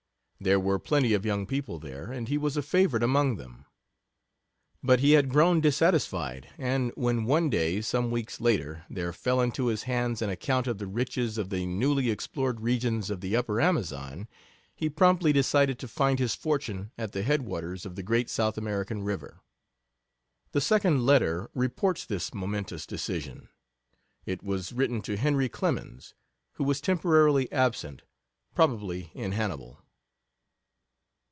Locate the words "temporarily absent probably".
26.81-29.11